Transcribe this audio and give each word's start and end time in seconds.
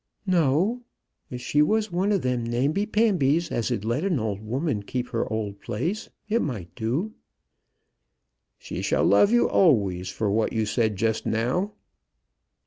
"No! 0.25 0.81
if 1.29 1.41
she 1.41 1.61
was 1.61 1.91
one 1.91 2.11
of 2.11 2.23
them 2.23 2.43
namby 2.43 2.87
pambys 2.87 3.51
as'd 3.51 3.85
let 3.85 4.03
an 4.03 4.17
old 4.19 4.41
woman 4.41 4.81
keep 4.81 5.09
her 5.09 5.31
old 5.31 5.61
place, 5.61 6.09
it 6.27 6.41
might 6.41 6.73
do." 6.73 7.13
"She 8.57 8.81
shall 8.81 9.05
love 9.05 9.29
you 9.31 9.47
always 9.47 10.09
for 10.09 10.31
what 10.31 10.53
you 10.53 10.65
said 10.65 10.95
just 10.95 11.27
now." 11.27 11.73